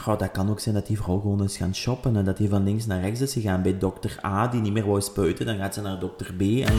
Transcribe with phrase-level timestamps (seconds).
[0.00, 2.48] Goh, dat kan ook zijn dat die vrouw gewoon is gaan shoppen en dat hij
[2.48, 3.62] van links naar rechts is gegaan.
[3.62, 6.78] Bij dokter A, die niet meer wou spuiten, dan gaat ze naar dokter B en...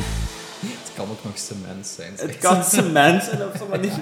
[0.62, 2.14] Het kan ook nog cement zijn.
[2.16, 3.92] Het kan cement zijn op zo'n manier.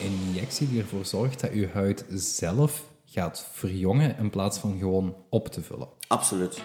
[0.00, 5.14] Een injectie die ervoor zorgt dat je huid zelf gaat verjongen in plaats van gewoon
[5.28, 5.88] op te vullen.
[6.08, 6.62] Absoluut.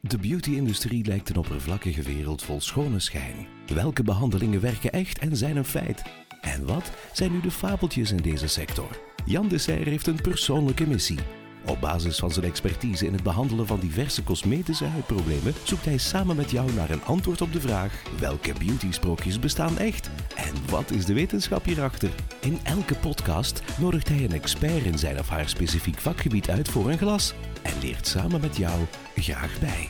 [0.00, 3.46] De beauty-industrie lijkt een oppervlakkige wereld vol schone schijn.
[3.74, 6.02] Welke behandelingen werken echt en zijn een feit?
[6.40, 9.11] En wat zijn nu de fabeltjes in deze sector?
[9.24, 11.18] Jan de Serre heeft een persoonlijke missie.
[11.66, 16.36] Op basis van zijn expertise in het behandelen van diverse cosmetische huidproblemen zoekt hij samen
[16.36, 20.10] met jou naar een antwoord op de vraag: welke beauty-sprookjes bestaan echt?
[20.36, 22.10] En wat is de wetenschap hierachter?
[22.40, 26.90] In elke podcast nodigt hij een expert in zijn of haar specifiek vakgebied uit voor
[26.90, 28.80] een glas en leert samen met jou
[29.16, 29.88] graag bij.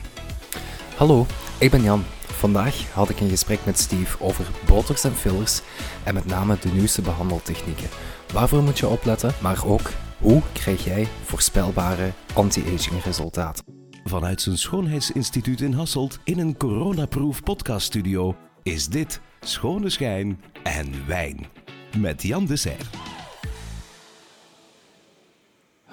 [0.95, 1.25] Hallo,
[1.59, 2.03] ik ben Jan.
[2.33, 5.61] Vandaag had ik een gesprek met Steve over botox en fillers
[6.03, 7.89] en met name de nieuwste behandeltechnieken.
[8.33, 13.65] Waarvoor moet je opletten, maar ook hoe krijg jij voorspelbare anti-aging resultaten?
[14.03, 21.45] Vanuit zijn schoonheidsinstituut in Hasselt in een coronaproof podcaststudio is dit Schone Schijn en Wijn
[21.97, 23.12] met Jan de Serre.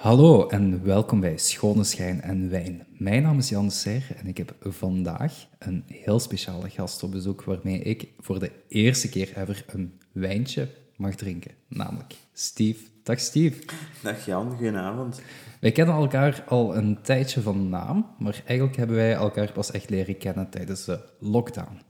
[0.01, 2.85] Hallo en welkom bij Schone Schijn en Wijn.
[2.97, 7.11] Mijn naam is Jan de Serre en ik heb vandaag een heel speciale gast op
[7.11, 12.83] bezoek waarmee ik voor de eerste keer ever een wijntje mag drinken, namelijk Steve.
[13.03, 13.63] Dag Steve.
[14.03, 15.21] Dag Jan, goedenavond.
[15.59, 19.89] Wij kennen elkaar al een tijdje van naam, maar eigenlijk hebben wij elkaar pas echt
[19.89, 21.81] leren kennen tijdens de lockdown.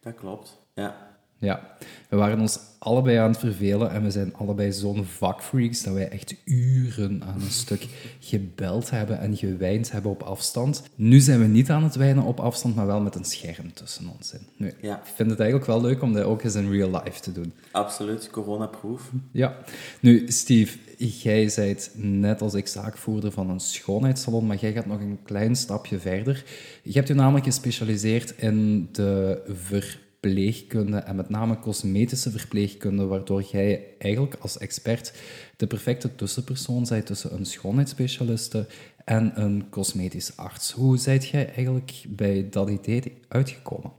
[0.00, 1.07] Dat klopt, ja.
[1.40, 1.76] Ja,
[2.08, 6.08] we waren ons allebei aan het vervelen en we zijn allebei zo'n vakfreaks dat wij
[6.08, 7.86] echt uren aan een stuk
[8.20, 10.82] gebeld hebben en gewijnd hebben op afstand.
[10.94, 14.08] Nu zijn we niet aan het wijnen op afstand, maar wel met een scherm tussen
[14.18, 14.46] ons in.
[14.56, 14.96] Nu, Ja.
[14.96, 17.52] Ik vind het eigenlijk wel leuk om dat ook eens in real life te doen.
[17.70, 19.10] Absoluut, coronaproof.
[19.32, 19.56] Ja.
[20.00, 25.00] Nu, Steve, jij bent net als ik zaakvoerder van een schoonheidssalon, maar jij gaat nog
[25.00, 26.44] een klein stapje verder.
[26.82, 29.42] Je hebt je namelijk gespecialiseerd in de
[30.20, 35.12] verpleegkunde en met name cosmetische verpleegkunde, waardoor jij eigenlijk als expert
[35.56, 38.66] de perfecte tussenpersoon bent tussen een schoonheidsspecialiste
[39.04, 40.72] en een cosmetisch arts.
[40.72, 43.92] Hoe zijt jij eigenlijk bij dat idee uitgekomen?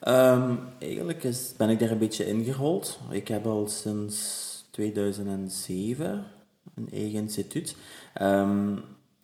[0.00, 3.00] Ehm, eigenlijk is, ben ik daar een beetje ingerold.
[3.10, 6.24] Ik heb al sinds 2007
[6.74, 7.76] een eigen instituut.
[8.14, 8.76] Ehm,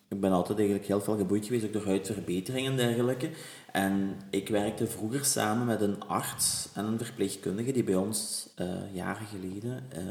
[0.09, 3.31] ik ben altijd eigenlijk heel veel geboeid geweest, ook door huidverbetering en dergelijke.
[3.75, 8.67] En ik werkte vroeger samen met een arts en een verpleegkundige die bij ons eh,
[8.93, 10.03] jaren geleden eh,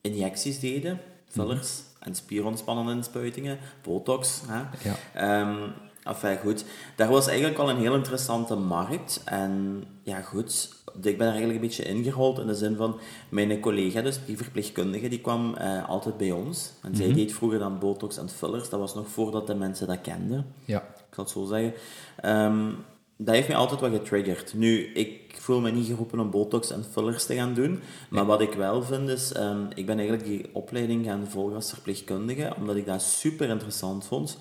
[0.00, 4.40] injecties deden, fillers en spierontspannen inspuitingen, botox.
[4.46, 4.88] Hè.
[4.88, 4.96] Ja.
[5.14, 5.70] Ehm,
[6.04, 6.64] enfin, goed.
[6.96, 9.22] Daar was eigenlijk al een heel interessante markt.
[9.24, 10.68] En ja, goed.
[11.02, 12.98] Ik ben er eigenlijk een beetje ingerold in de zin van...
[13.28, 16.72] Mijn collega, dus die verpleegkundige, die kwam eh, altijd bij ons.
[16.82, 18.68] En zij deed vroeger dan botox en fillers.
[18.68, 20.46] Dat was nog voordat de mensen dat kenden.
[20.64, 20.78] Ja.
[20.78, 21.74] Ik zal het zo zeggen.
[22.16, 22.70] Ehm,
[23.24, 24.54] dat heeft mij altijd wel getriggerd.
[24.54, 27.80] Nu, ik voel me niet geroepen om botox en fillers te gaan doen.
[28.10, 31.70] Maar wat ik wel vind is, ehm, ik ben eigenlijk die opleiding gaan volgen als
[31.70, 34.38] verpleegkundige, omdat ik dat super interessant vond.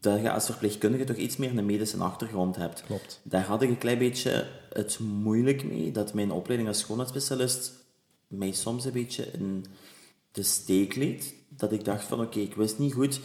[0.00, 2.82] Dat je als verpleegkundige toch iets meer een medische achtergrond hebt.
[2.86, 3.20] Klopt.
[3.22, 7.72] Daar had ik een klein beetje het moeilijk mee, dat mijn opleiding als schoonheidsspecialist
[8.26, 9.64] mij soms een beetje in
[10.32, 11.34] de steek liet.
[11.48, 13.20] Dat ik dacht van, oké, ik wist niet goed,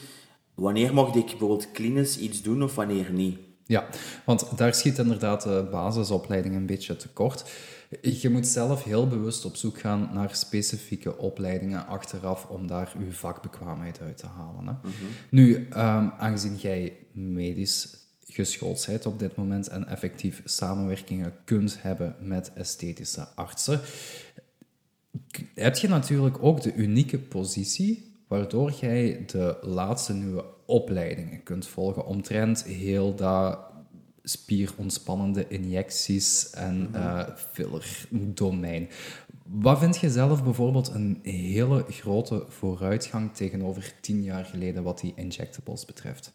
[0.55, 3.37] wanneer mocht ik bijvoorbeeld klinisch iets doen of wanneer niet.
[3.67, 3.87] Ja,
[4.25, 7.51] want daar schiet inderdaad de basisopleiding een beetje tekort.
[8.01, 13.11] Je moet zelf heel bewust op zoek gaan naar specifieke opleidingen achteraf om daar je
[13.11, 14.67] vakbekwaamheid uit te halen.
[14.67, 14.89] Hè.
[15.29, 22.15] Nu, ehm, aangezien jij medisch geschoold bent op dit moment en effectief samenwerkingen kunt hebben
[22.19, 23.79] met esthetische artsen,
[25.55, 32.05] heb je natuurlijk ook de unieke positie waardoor jij de laatste nieuwe opleidingen kunt volgen
[32.05, 33.59] omtrent heel dat
[34.23, 38.89] spierontspannende injecties en eh filler-domein.
[39.43, 45.13] Wat vind je zelf bijvoorbeeld een hele grote vooruitgang tegenover tien jaar geleden wat die
[45.15, 46.33] injectables betreft?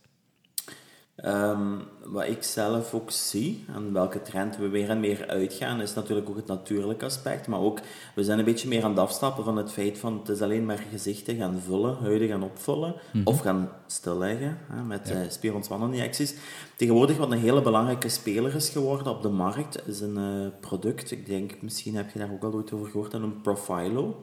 [1.23, 5.95] Ehm, wat ik zelf ook zie, en welke trend we meer en meer uitgaan, is
[5.95, 7.47] natuurlijk ook het natuurlijke aspect.
[7.47, 7.81] Maar ook,
[8.15, 10.67] we zijn een beetje meer aan het afstappen van het feit van het is alleen
[10.67, 16.35] maar gezichten gaan vullen, huiden gaan opvullen, of gaan stilleggen hè, met eh spierontspannen injecties.
[16.77, 21.11] Tegenwoordig wat een hele belangrijke speler is geworden op de markt, is een eh, product,
[21.11, 24.21] ik denk, misschien heb je daar ook al ooit over gehoord, noemt Profilo.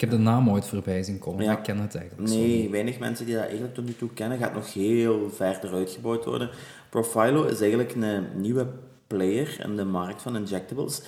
[0.00, 1.52] Ik heb de naam ooit voorbij zien komen, Ja.
[1.52, 2.34] ik ken het eigenlijk zo.
[2.34, 4.38] Nee, weinig mensen die dat eigenlijk tot nu toe kennen.
[4.38, 6.50] Gaat nog heel verder uitgebouwd worden.
[6.90, 8.66] Profilo is eigenlijk een nieuwe
[9.06, 11.02] player in de markt van injectables.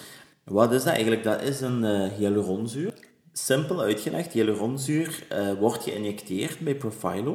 [0.44, 1.22] Wat is dat eigenlijk?
[1.22, 2.92] Dat is een eh, hyaluronzuur
[3.32, 7.32] simpel uitgelegd, hyaluronzuur uh, wordt geïnjecteerd bij Profilo.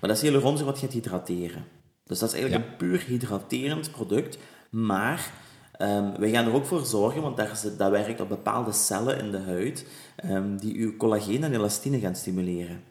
[0.00, 1.64] Maar dat is hyaluronzuur wat gaat hydrateren.
[2.04, 4.38] Dus dat is eigenlijk een puur hydraterend product.
[4.70, 5.30] Maar
[5.78, 9.18] um, wij gaan er ook voor zorgen, want daar zit, dat werkt op bepaalde cellen
[9.18, 9.86] in de huid,
[10.24, 12.82] um, die uw collageen en elastine gaan stimuleren.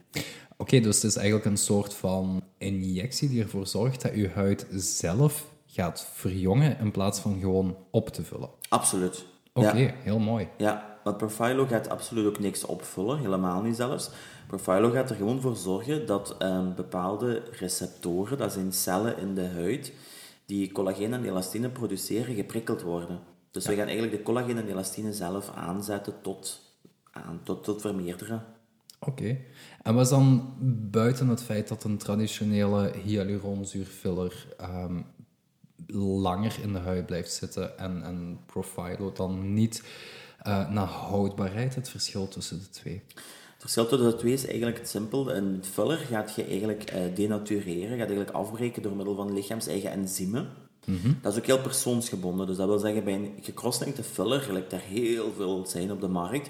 [0.57, 4.65] Oké, dus het is eigenlijk een soort van injectie die ervoor zorgt dat uw huid
[4.75, 8.49] zelf gaat verjongen in plaats van gewoon op te vullen.
[8.69, 9.25] Absoluut.
[9.53, 10.47] Oké, heel mooi.
[10.57, 14.09] Ja, maar Profilo gaat absoluut ook niks opvullen, helemaal niet zelfs.
[14.47, 19.47] Profilo gaat er gewoon voor zorgen dat um, bepaalde receptoren, dat zijn cellen in de
[19.47, 19.93] huid,
[20.45, 23.19] die collageen en elastine produceren, geprikkeld worden.
[23.51, 26.61] Dus we gaan eigenlijk de collageen en elastine zelf aanzetten tot,
[27.11, 28.43] aan, tot, tot vermeerderen.
[28.99, 29.37] Oké.
[29.81, 30.53] En was dan
[30.91, 35.05] buiten het feit dat een traditionele hyaluronzuurfiller um,
[36.21, 39.83] langer in de huid blijft zitten en, en Profilo dan niet
[40.47, 43.03] uh, naar houdbaarheid het verschil tussen de twee?
[43.63, 45.35] Het verschil tussen de twee is eigenlijk het simpel.
[45.35, 50.49] Een filler gaat je eigenlijk uh, denatureren, gaat eigenlijk afbreken door middel van lichaams-eigen enzymen.
[50.85, 52.47] Mm Dat is ook heel persoonsgebonden.
[52.47, 56.07] Dus dat wil zeggen, bij een gecrosslinkte filler, gelijk daar heel veel zijn op de
[56.07, 56.49] markt,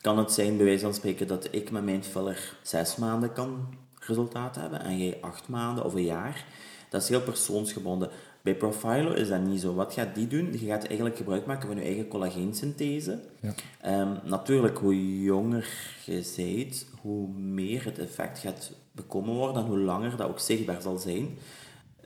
[0.00, 3.74] kan het zijn, bij wijze van spreken, dat ik met mijn filler zes maanden kan
[3.98, 6.46] resultaat hebben en jij acht maanden of een jaar.
[6.88, 8.10] Dat is heel persoonsgebonden.
[8.42, 9.74] Bij Profilo is dat niet zo.
[9.74, 10.52] Wat gaat die doen?
[10.52, 13.20] Je gaat eigenlijk gebruik maken van je eigen collageensynthese.
[13.40, 14.00] Ja.
[14.00, 15.68] Um, natuurlijk, hoe jonger
[16.04, 20.82] je bent, hoe meer het effect gaat bekomen worden en hoe langer dat ook zichtbaar
[20.82, 21.28] zal zijn.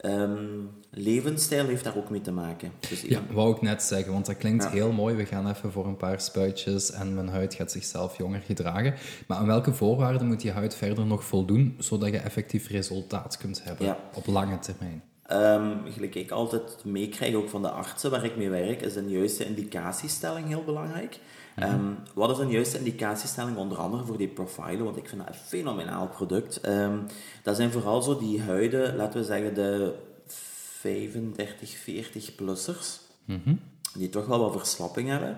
[0.03, 2.73] Um, levensstijl heeft daar ook mee te maken.
[2.89, 5.15] Dus ja, wou ik net zeggen, want dat klinkt heel mooi.
[5.15, 8.95] We gaan even voor een paar spuitjes en mijn huid gaat zichzelf jonger gedragen.
[9.27, 13.65] Maar aan welke voorwaarden moet die huid verder nog voldoen, zodat je effectief resultaat kunt
[13.65, 15.03] hebben op lange termijn?
[15.33, 19.09] Um, gelijk ik altijd meekrijg, ook van de artsen waar ik mee werk, is een
[19.09, 21.19] juiste indicatiestelling heel belangrijk.
[21.63, 25.35] Um, wat is een juiste indicatiestelling, onder andere voor die profilen, want ik vind dat
[25.35, 26.69] een fenomenaal product.
[26.69, 27.07] Um,
[27.43, 29.95] dat zijn vooral zo die huiden, laten we zeggen de
[30.27, 33.61] 35, 40-plussers, mm
[33.95, 35.37] die toch wel wat verslapping hebben, een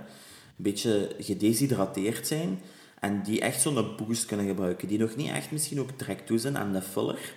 [0.56, 2.60] beetje gedeshydrateerd zijn
[3.00, 6.38] en die echt zo'n boost kunnen gebruiken, die nog niet echt misschien ook trek toe
[6.38, 7.34] zijn aan de filler,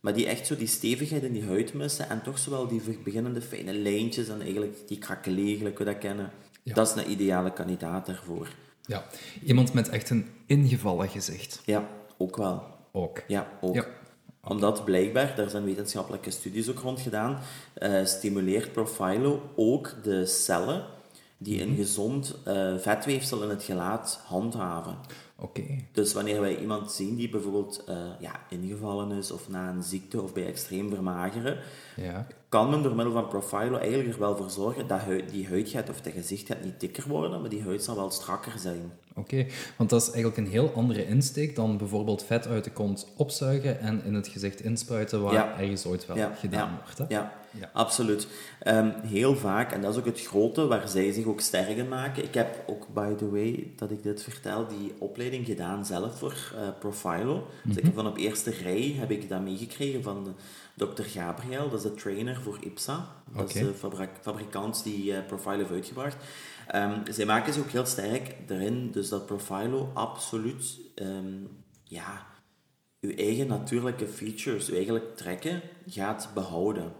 [0.00, 3.42] maar die echt zo die stevigheid in die huid missen en toch zowel die beginnende
[3.42, 6.30] fijne lijntjes en eigenlijk die gelijk we dat kennen.
[6.64, 8.48] Dat is een ideale kandidaat daarvoor.
[8.86, 9.04] Ja,
[9.44, 11.62] iemand met echt een ingevallen gezicht.
[11.64, 11.88] Ja,
[12.18, 12.62] ook wel.
[12.92, 13.22] Ook.
[13.26, 13.74] Ja, ook.
[13.74, 13.86] Ja.
[14.42, 17.38] Omdat blijkbaar, daar zijn wetenschappelijke studies ook rond gedaan,
[17.78, 20.84] uh, stimuleert Profilo ook de cellen
[21.38, 21.76] die een mhm.
[21.76, 24.96] gezond uh, vetweefsel in het gelaat handhaven.
[25.40, 25.62] Oké.
[25.92, 30.22] Dus wanneer wij iemand zien die bijvoorbeeld uh, ja, ingevallen is of na een ziekte
[30.22, 31.58] of bij extreem vermageren,
[31.96, 32.26] ja.
[32.50, 35.00] Kan men door middel van Profilo eigenlijk er wel voor zorgen dat
[35.30, 38.10] die huid gaat, of dat gezicht gaat niet dikker worden, maar die huid zal wel
[38.10, 38.92] strakker zijn.
[39.14, 43.06] Oké, want dat is eigenlijk een heel andere insteek dan bijvoorbeeld vet uit de kont
[43.16, 46.98] opzuigen en in het gezicht inspuiten, waar ergens ooit wel gedaan wordt.
[46.98, 47.04] Hè?
[47.08, 48.28] Ja, ja, absoluut.
[48.66, 51.88] Um, heel vaak, en dat is ook het grote waar zij zich ook sterk in
[51.88, 52.24] maken.
[52.24, 56.52] Ik heb ook, by the way, dat ik dit vertel, die opleiding gedaan zelf voor
[56.54, 57.46] uh, Profilo.
[57.64, 58.02] Dus ik heb mhm.
[58.02, 60.34] van op eerste rij heb ik dat meegekregen van
[60.80, 61.02] Dr.
[61.02, 63.22] Gabriel, dat is de trainer voor IPSA.
[63.36, 63.74] Dat is de
[64.20, 66.16] fabrikant die uh, Profilo heeft uitgebracht.
[66.74, 71.48] Um, zij maken zich ook heel sterk erin, dus dat Profilo absoluut um,
[71.84, 72.26] ja,
[73.00, 76.92] uw eigen natuurlijke features, uw eigen trekken gaat behouden.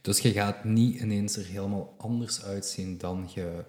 [0.00, 3.64] Dus je gaat niet ineens er helemaal anders uitzien dan je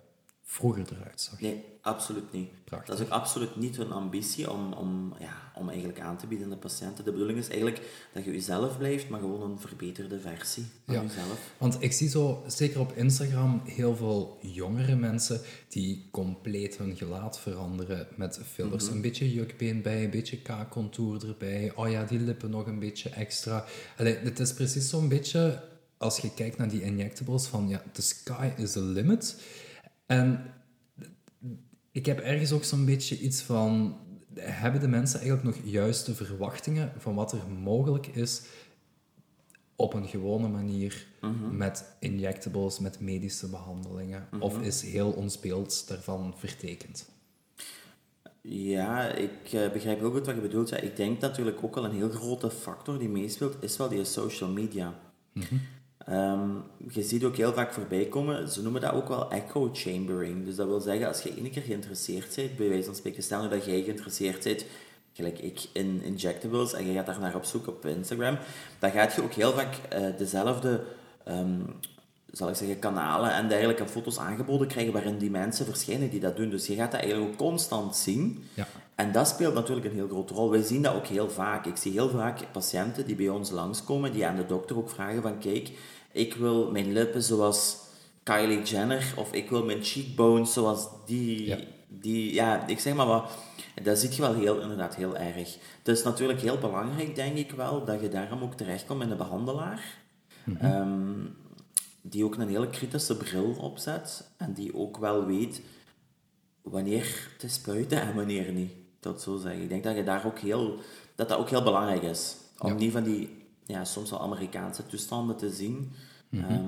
[0.52, 1.42] vroeger eruit zag.
[1.42, 2.50] Nee, absoluut niet.
[2.64, 2.90] Prachtig.
[2.90, 6.46] Dat is ook absoluut niet hun ambitie om, om, ja, om eigenlijk aan te bieden
[6.46, 7.06] aan de patiënten.
[7.06, 7.82] De bedoeling is eigenlijk
[8.14, 11.02] dat je jezelf blijft, maar gewoon een verbeterde versie van ja.
[11.02, 11.52] jezelf.
[11.58, 17.40] Want ik zie zo, zeker op Instagram, heel veel jongere mensen die compleet hun gelaat
[17.40, 18.86] veranderen met fillers.
[18.86, 18.94] Mhm.
[18.96, 21.72] Een beetje jukbeen bij, een beetje kaakcontour erbij.
[21.76, 23.66] Oh ja, die lippen nog een beetje extra.
[23.98, 25.64] Allee, het is precies zo'n beetje
[25.98, 29.36] als je kijkt naar die injectables, van ja, the sky is the limit.
[30.10, 30.54] En
[31.92, 33.98] ik heb ergens ook zo'n beetje iets van,
[34.40, 38.42] hebben de mensen eigenlijk nog juiste verwachtingen van wat er mogelijk is
[39.76, 41.58] op een gewone manier mhm.
[41.58, 44.28] met injectables, met medische behandelingen?
[44.32, 44.42] Mhm.
[44.42, 47.10] Of is heel ons beeld daarvan vertekend?
[48.42, 50.84] Ja, ik uh, begrijp heel goed wat je bedoelt.
[50.84, 54.50] ik denk natuurlijk ook wel een heel grote factor die meespeelt, is wel die social
[54.50, 55.00] media.
[55.34, 55.46] Mm
[56.12, 60.46] Um, je ziet ook heel vaak voorbij komen, ze noemen dat ook wel echo chambering.
[60.46, 63.42] Dus dat wil zeggen, als je één keer geïnteresseerd bent, bij wijze van spreken, stel
[63.42, 64.66] nu dat jij geïnteresseerd bent,
[65.14, 68.38] gelijk ik, in injectables, en je gaat daar naar op zoek op Instagram,
[68.80, 70.84] dan gaat je ook heel vaak uh, dezelfde
[71.28, 71.66] um,
[72.32, 76.36] zal ik zeggen, kanalen en dergelijke foto's aangeboden krijgen waarin die mensen verschijnen die dat
[76.36, 76.50] doen.
[76.50, 78.44] Dus je gaat dat eigenlijk ook constant zien.
[78.54, 78.68] Ja.
[78.96, 80.52] En dat speelt natuurlijk een heel grote rol.
[80.52, 81.66] Wij zien dat ook heel vaak.
[81.66, 85.22] Ik zie heel vaak patiënten die bij ons langskomen, die aan de dokter ook vragen
[85.22, 85.72] van, kijk,
[86.12, 87.78] ik wil mijn lippen zoals
[88.24, 91.46] Kylie Jenner, of ik wil mijn cheekbones zoals die...
[91.46, 91.58] Ja.
[91.88, 93.32] die ja, ik zeg maar wat...
[93.84, 95.58] Dat zie je wel heel, inderdaad heel erg.
[95.84, 99.18] Het is natuurlijk heel belangrijk, denk ik wel, dat je daarom ook terechtkomt in een
[99.18, 99.98] behandelaar.
[100.60, 101.26] Ehm,
[102.02, 105.62] die ook een hele kritische bril opzet en die ook wel weet
[106.62, 108.72] wanneer te spuiten en wanneer niet.
[109.00, 109.62] Dat zo zeggen.
[109.62, 110.80] Ik denk dat je daar ook heel,
[111.16, 112.36] dat dat ook heel belangrijk is.
[112.60, 112.76] Om Ja.
[112.76, 113.39] niet van die,
[113.70, 115.92] ja, soms wel Amerikaanse toestanden te zien.
[116.32, 116.66] Ehm,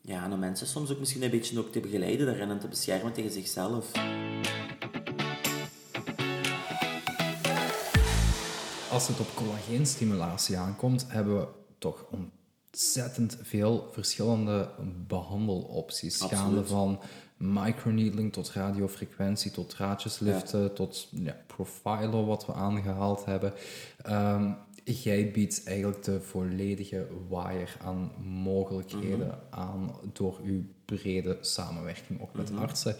[0.00, 2.68] ja, en om mensen soms ook misschien een beetje ook te begeleiden daarin en te
[2.68, 3.92] beschermen tegen zichzelf.
[8.90, 11.46] Als het op collageenstimulatie aankomt, hebben we
[11.78, 12.06] toch
[12.70, 14.70] ontzettend veel verschillende
[15.06, 16.22] behandelopties.
[16.22, 16.44] Absoluut.
[16.44, 17.00] Gaande van
[17.40, 23.52] microneedling tot radiofrequentie, tot draadjesliften, tot ja, profilo, wat we aangehaald hebben.
[24.02, 24.52] Ehm,
[24.92, 32.52] jij biedt eigenlijk de volledige waaier aan mogelijkheden aan door uw brede samenwerking ook met
[32.56, 32.96] artsen.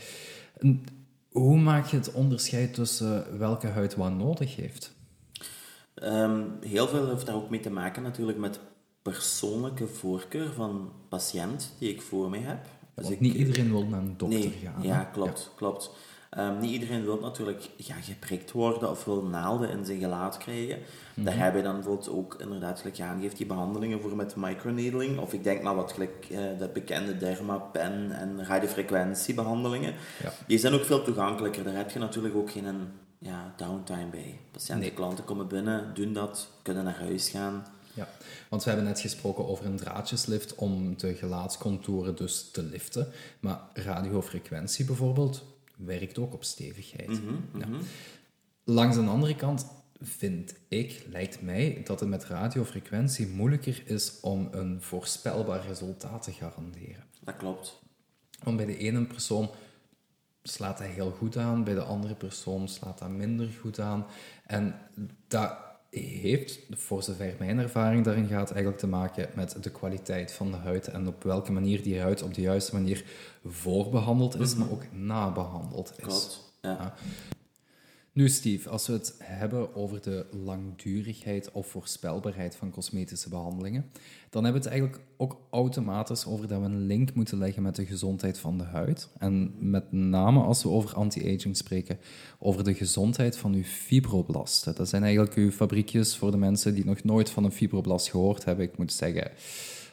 [0.58, 0.84] En
[1.30, 4.92] hoe maak je het onderscheid tussen welke huid wat nodig heeft?
[5.94, 8.60] Ehm, heel veel heeft daar ook mee te maken natuurlijk met
[9.02, 12.66] persoonlijke voorkeur van patiënt die ik voor mij heb.
[12.94, 14.82] Dus ik- niet iedereen wil naar een dokter nee, gaan.
[14.82, 15.10] Ja, hè?
[15.10, 15.90] klopt, klopt.
[16.30, 20.78] Ehm, niet iedereen wil natuurlijk ja, geprikt worden of wil naalden in zijn gelaat krijgen.
[21.14, 21.42] Daar Mhm.
[21.42, 25.18] hebben we dan bijvoorbeeld ook inderdaad, gelijk je aangeeft, die behandelingen voor met microneedling.
[25.18, 27.80] Of ik denk maar wat gelijk eh, de bekende dermapen
[28.12, 29.94] en radiofrequentiebehandelingen.
[30.22, 30.32] Ja.
[30.46, 31.64] Die zijn ook veel toegankelijker.
[31.64, 34.38] Daar heb je natuurlijk ook geen ja, downtime bij.
[34.50, 34.92] Patiënten, Nee.
[34.94, 37.66] klanten komen binnen, doen dat, kunnen naar huis gaan.
[37.94, 38.08] Ja,
[38.48, 43.08] want we hebben net gesproken over een draadjeslift om de gelaatscontouren dus te liften.
[43.40, 45.42] Maar radiofrequentie bijvoorbeeld
[45.84, 47.20] werkt ook op stevigheid.
[47.58, 47.66] Ja.
[48.64, 49.66] Langs de andere kant
[50.00, 56.32] vind ik, lijkt mij, dat het met radiofrequentie moeilijker is om een voorspelbaar resultaat te
[56.32, 57.04] garanderen.
[57.20, 57.82] Dat klopt.
[58.42, 59.50] Want bij de ene persoon
[60.42, 64.06] slaat dat heel goed aan, bij de andere persoon slaat dat minder goed aan.
[64.46, 64.74] En
[65.28, 65.58] dat
[65.90, 70.56] heeft, voor zover mijn ervaring daarin gaat, eigenlijk te maken met de kwaliteit van de
[70.56, 73.04] huid en op welke manier die huid op de juiste manier
[73.44, 76.04] voorbehandeld is, maar ook nabehandeld is.
[76.04, 76.52] Klopt.
[76.60, 76.94] Ja.
[78.20, 83.90] Nu, Steve, als we het hebben over de langdurigheid of voorspelbaarheid van cosmetische behandelingen,
[84.30, 87.76] dan hebben we het eigenlijk ook automatisch over dat we een link moeten leggen met
[87.76, 89.08] de gezondheid van de huid.
[89.18, 91.98] En met name als we over anti-aging spreken,
[92.38, 94.74] over de gezondheid van uw fibroblasten.
[94.74, 98.44] Dat zijn eigenlijk uw fabriekjes voor de mensen die nog nooit van een fibroblast gehoord
[98.44, 98.64] hebben.
[98.64, 99.30] Ik moet zeggen,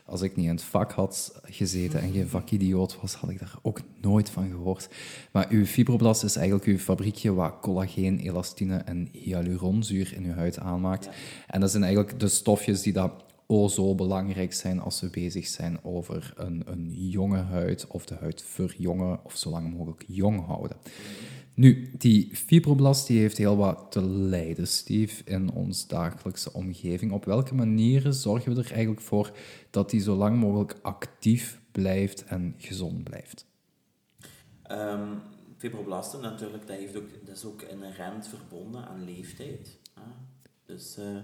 [0.07, 3.55] als ik niet in het vak had gezeten en geen vakidioot was, had ik daar
[3.61, 4.89] ook nooit van gehoord.
[5.31, 10.59] Maar uw fibroblast is eigenlijk uw fabriekje wat collageen, elastine en hyaluronzuur in uw huid
[10.59, 11.09] aanmaakt.
[11.47, 13.11] En dat zijn eigenlijk de stofjes die dat
[13.47, 18.15] o zo belangrijk zijn als we bezig zijn over een, een jonge huid of de
[18.19, 20.77] huid verjongen of zo lang mogelijk jong houden.
[21.57, 27.11] Nu, die fibroblast die heeft heel wat te lijden, Steve, in ons dagelijkse omgeving.
[27.11, 29.31] Op welke manieren zorgen we er eigenlijk voor
[29.69, 33.45] dat die zo lang mogelijk actief blijft en gezond blijft?
[34.63, 35.13] Ehm,
[35.57, 39.79] fibroblasten natuurlijk, dat, heeft ook, dat is ook inherent verbonden aan leeftijd.
[40.65, 41.17] Dus eh,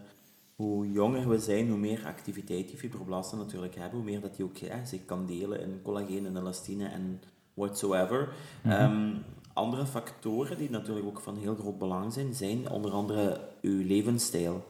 [0.55, 4.45] hoe jonger we zijn, hoe meer activiteit die fibroblasten natuurlijk hebben, hoe meer dat die
[4.45, 7.21] ook ja, zich kan delen in collageen en elastine en
[7.53, 8.33] whatsoever.
[8.63, 9.15] Ehm,
[9.53, 14.65] andere factoren die natuurlijk ook van heel groot belang zijn, zijn onder andere uw levensstijl.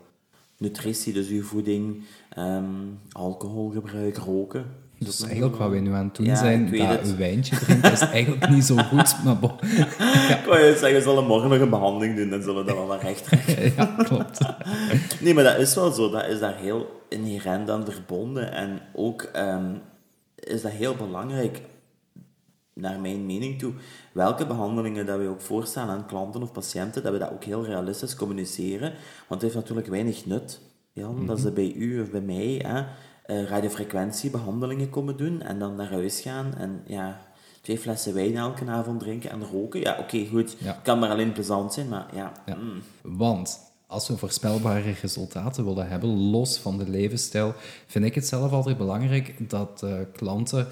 [0.57, 2.65] Nutritie, dus uw voeding, ehm,
[3.11, 4.65] alcoholgebruik, roken.
[4.97, 6.77] Dat is eigenlijk wat we nu aan het doen Ja, zijn.
[6.77, 7.07] Dat het.
[7.07, 9.51] een wijntje drinken is eigenlijk niet zo goed, maar bon.
[10.39, 12.87] Ik wou je zeggen, we zullen morgen nog een behandeling doen, dan zullen we dat
[12.87, 13.63] wel recht trekken.
[13.77, 14.39] ja, klopt.
[15.21, 16.09] Nee, maar dat is wel zo.
[16.09, 18.51] Dat is daar heel inherent aan verbonden.
[18.51, 19.71] En ook ehm,
[20.35, 21.61] is dat heel belangrijk,
[22.73, 23.73] naar mijn mening toe,
[24.11, 27.65] welke behandelingen dat we ook voorstaan aan klanten of patiënten, dat we dat ook heel
[27.65, 28.89] realistisch communiceren.
[29.27, 30.59] Want het heeft natuurlijk weinig nut,
[30.91, 32.83] Jan, dat ze bij u of bij mij hè,
[33.25, 37.21] eh, radiofrequentiebehandelingen komen doen en dan naar huis gaan en ja,
[37.61, 39.79] twee flessen wijn elke avond drinken en roken.
[39.79, 40.55] Ja, oké, goed.
[40.59, 40.79] Ja.
[40.83, 42.31] Kan maar alleen plezant zijn, maar ja.
[42.45, 42.55] Ja.
[42.55, 42.81] mm.
[43.01, 47.53] Want als we voorspelbare resultaten willen hebben, los van de levensstijl,
[47.87, 50.67] vind ik het zelf altijd belangrijk dat eh, klanten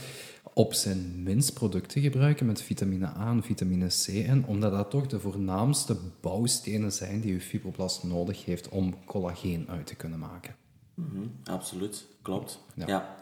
[0.61, 5.07] op zijn minst producten gebruiken met vitamine A en vitamine C in, omdat dat toch
[5.07, 10.55] de voornaamste bouwstenen zijn die uw fibroblast nodig heeft om collageen uit te kunnen maken.
[10.93, 12.59] Mhm, absoluut, klopt.
[12.75, 12.87] Ja.
[12.87, 13.21] Ja.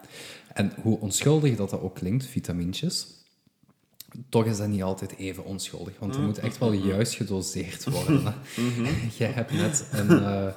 [0.52, 3.06] En hoe onschuldig dat, dat ook klinkt, vitamintjes,
[4.28, 5.98] toch is dat niet altijd even onschuldig.
[5.98, 8.34] Want dat moet echt wel juist gedoseerd worden.
[9.18, 10.08] Jij hebt net een...
[10.08, 10.54] eh,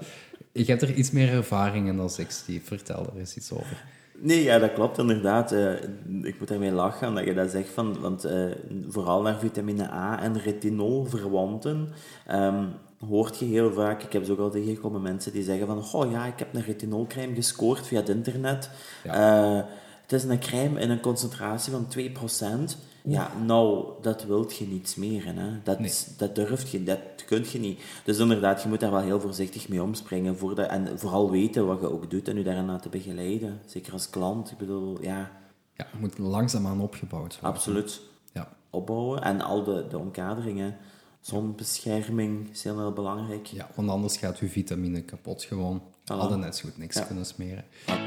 [0.52, 2.66] je hebt er iets meer ervaring in dan ik, Steve.
[2.66, 3.84] Vertel er eens iets over.
[4.18, 5.52] Nee, ja, dat klopt inderdaad.
[5.52, 5.74] Eh,
[6.22, 8.46] ik moet ermee lachen dat je dat zegt, van, want eh,
[8.88, 11.90] vooral naar vitamine A en retinolverwanten
[12.26, 12.66] ehm
[13.08, 16.12] hoort je heel vaak, ik heb ze ook al tegengekomen, mensen die zeggen van, oh
[16.12, 18.70] ja, ik heb een retinolcrème gescoord via het internet.
[19.04, 19.62] Eh,
[20.02, 22.78] het is een crème in een concentratie van 2%.
[23.06, 25.26] Ja, nou, dat wilt je niets meer.
[25.26, 25.62] Hè.
[25.64, 25.92] Dat, Nee.
[26.18, 27.82] dat durft je, dat kunt je niet.
[28.06, 30.38] Dus inderdaad, je moet daar wel heel voorzichtig mee omspringen.
[30.38, 33.60] Voordat, en vooral weten wat je ook doet en je daarin laten begeleiden.
[33.66, 34.52] Zeker als klant.
[34.52, 35.32] Ik bedoel, ja,
[35.76, 37.50] Ja, het moet langzaamaan opgebouwd worden.
[37.50, 38.02] absoluut
[38.34, 38.50] Ja.
[38.70, 39.22] opbouwen.
[39.24, 40.78] En al de, de omkaderingen.
[41.22, 43.46] Zonbescherming is heel, heel belangrijk.
[43.46, 45.82] ja, want anders gaat uw vitamine kapot gewoon.
[46.06, 47.04] We hadden net zo goed niks Ja.
[47.04, 47.64] kunnen smeren.
[47.86, 47.98] Ja,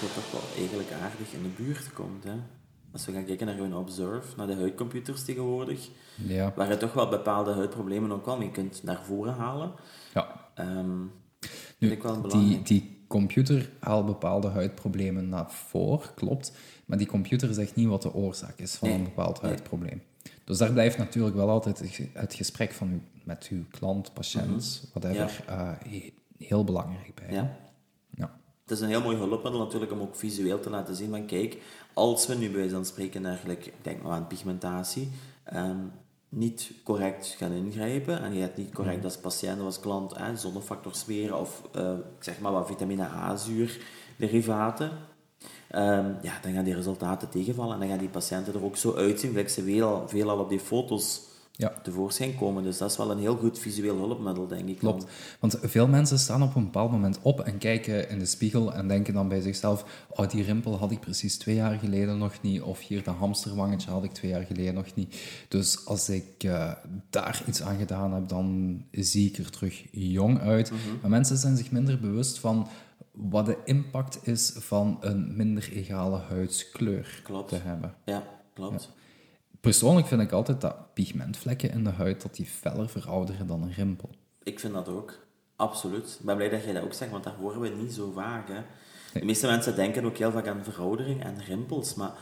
[0.00, 2.24] zo toch wel eigenlijk aardig in de buurt komt.
[2.24, 2.32] Hè.
[2.92, 5.88] Als we gaan kijken naar hun Observe, naar de huidcomputers tegenwoordig,
[6.26, 6.52] Ja.
[6.56, 9.72] waar je toch wel bepaalde huidproblemen ook wel mee kunt naar voren halen.
[10.14, 10.50] ja.
[10.54, 11.08] Ehm Nu,
[11.88, 12.66] vind ik wel die, belangrijk.
[12.66, 16.52] die computer haalt bepaalde huidproblemen naar voren, klopt.
[16.86, 19.50] Maar die computer zegt niet wat de oorzaak is van Nee, een bepaald nee.
[19.50, 20.02] huidprobleem.
[20.44, 24.12] Dus daar blijft natuurlijk wel altijd het ge- het gesprek van u, met uw klant,
[24.12, 27.34] patiënt, whatever, eh, he- heel belangrijk bij.
[27.34, 27.56] Ja.
[28.68, 31.56] Het is een heel mooi hulpmiddel natuurlijk om ook visueel te laten zien van kijk,
[31.92, 35.10] als we nu bij wijze van spreken eigenlijk, ik denk maar aan pigmentatie,
[35.44, 35.76] ehm,
[36.28, 40.34] niet correct gaan ingrijpen en je hebt niet correct als patiënt of als klant eh,
[40.34, 41.62] zonnefactor smeren of
[42.18, 43.80] zeg maar wat vitamine A-zuur
[44.16, 44.90] derivaten,
[45.68, 48.94] ehm, ja, dan gaan die resultaten tegenvallen en dan gaan die patiënten er ook zo
[48.94, 51.27] uitzien, gelijk ze veelal, veelal op die foto's
[51.58, 51.72] Ja.
[51.82, 52.62] tevoorschijn komen.
[52.62, 54.78] Dus dat is wel een heel goed visueel hulpmiddel, denk ik.
[54.78, 55.06] Klopt.
[55.40, 58.88] Want veel mensen staan op een bepaald moment op en kijken in de spiegel en
[58.88, 62.62] denken dan bij zichzelf: Oh, die rimpel had ik precies twee jaar geleden nog niet.
[62.62, 65.16] Of hier dat hamsterwangetje had ik twee jaar geleden nog niet.
[65.48, 66.72] Dus als ik eh,
[67.10, 70.72] daar iets aan gedaan heb, dan zie ik er terug jong uit.
[71.00, 72.68] Maar mensen zijn zich minder bewust van
[73.12, 77.48] wat de impact is van een minder egale huidskleur Klopt.
[77.48, 77.94] te hebben.
[78.04, 78.22] Ja,
[78.54, 78.90] klopt.
[79.60, 83.72] Persoonlijk vind ik altijd dat pigmentvlekken in de huid dat die feller verouderen dan een
[83.72, 84.10] rimpel.
[84.42, 85.18] Ik vind dat ook.
[85.56, 86.16] Absoluut.
[86.20, 88.48] Ik ben blij dat jij dat ook zegt, want dat horen we niet zo vaak.
[88.48, 88.60] Hè.
[89.12, 92.12] De meeste mensen denken ook heel vaak aan veroudering en rimpels, maar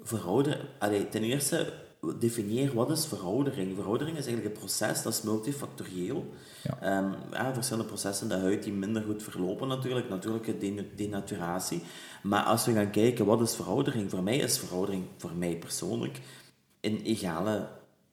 [0.00, 0.62] veroudering...
[0.78, 1.72] Allee, ten eerste,
[2.18, 3.76] definieer wat is veroudering.
[3.76, 6.26] Veroudering is eigenlijk een proces, dat is multifactorieel.
[6.62, 6.78] Ja.
[6.80, 10.56] Ehm, ja, verschillende processen in de huid die minder goed verlopen natuurlijk, natuurlijke
[10.94, 11.82] denaturatie.
[12.22, 14.10] Maar als we gaan kijken, wat is veroudering?
[14.10, 16.20] Voor mij is veroudering, voor mij persoonlijk,
[16.90, 17.68] een egale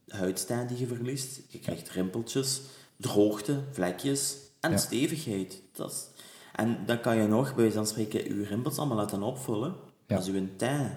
[0.07, 1.39] huidstijn die je verliest.
[1.47, 2.61] Je krijgt rimpeltjes,
[2.97, 4.77] droogte, vlekjes en Ja.
[4.77, 5.61] stevigheid.
[5.71, 6.07] Dat is...
[6.53, 9.75] En dan kan je nog, bij wijze van spreken, je rimpels allemaal laten opvullen.
[10.07, 10.15] Ja.
[10.15, 10.91] Als je tint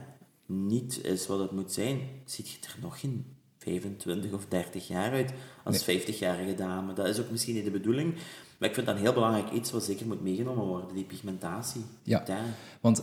[0.47, 5.13] niet is wat het moet zijn, ziet je er nog geen 25 of 30 jaar
[5.13, 5.33] uit
[5.65, 6.93] als 50-jarige dame.
[6.93, 8.15] Dat is ook misschien niet de bedoeling.
[8.59, 11.85] Maar ik vind dat een heel belangrijk iets wat zeker moet meegenomen worden, die pigmentatie.
[12.03, 12.25] Ja.
[12.81, 13.03] Want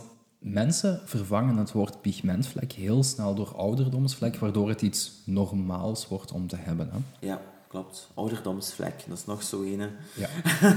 [0.52, 6.46] mensen vervangen het woord pigmentvlek heel snel door ouderdomsvlek, waardoor het iets normaals wordt om
[6.46, 6.90] te hebben.
[6.92, 7.26] Hè?
[7.26, 8.10] Ja, klopt.
[8.14, 9.90] Ouderdomsvlek, dat is nog zo ene.
[10.16, 10.28] Ja.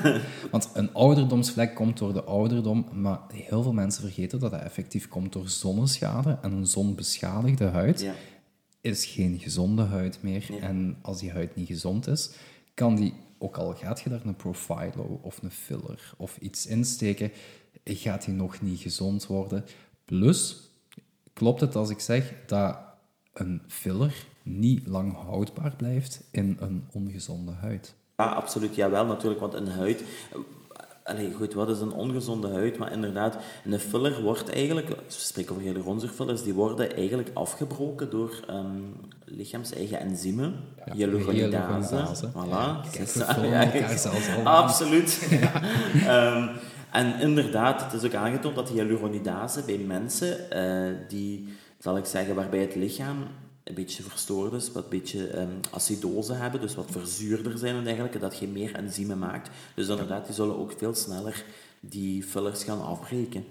[0.52, 5.08] Want een ouderdomsvlek komt door de ouderdom, maar heel veel mensen vergeten dat dat effectief
[5.08, 6.38] komt door zonneschade.
[6.42, 8.14] En een zonbeschadigde huid Ja.
[8.82, 10.46] is geen gezonde huid meer.
[10.50, 10.60] Nee.
[10.60, 12.30] En als die huid niet gezond is,
[12.74, 17.32] kan die, ook al gaat je daar een profilo of een filler of iets insteken,
[17.84, 19.66] gaat die nog niet gezond worden.
[20.06, 20.70] Plus,
[21.34, 22.78] klopt het als ik zeg dat
[23.34, 27.96] een filler niet lang houdbaar blijft in een ongezonde huid?
[28.18, 28.76] Ja, absoluut.
[28.76, 29.40] Jawel, natuurlijk.
[29.40, 30.04] Want een huid...
[31.04, 32.78] Allee, goed, wat is een ongezonde huid?
[32.78, 34.88] Maar inderdaad, een filler wordt eigenlijk...
[34.88, 36.44] We spreken over hyaluronzuurfillers.
[36.44, 38.82] Die worden eigenlijk afgebroken door ehm
[39.32, 40.56] lichaams-eigen enzymen.
[40.86, 42.28] Ja, hyaluronidase.
[42.28, 42.50] Voilà.
[42.50, 43.08] Ja, kijk,
[43.94, 44.42] we.
[44.44, 45.20] Absoluut.
[46.06, 46.48] Ehm,
[46.92, 52.36] en inderdaad, het is ook aangetoond dat hyaluronidase bij mensen eh, die, zal ik zeggen,
[52.36, 53.28] waarbij het lichaam
[53.64, 57.84] een beetje verstoord is, wat een beetje ehm, acidose hebben, dus wat verzuurder zijn en
[57.84, 59.50] dergelijke, dat je meer enzymen maakt.
[59.76, 61.44] Dus inderdaad, die zullen ook veel sneller
[61.80, 63.46] die fillers gaan afbreken.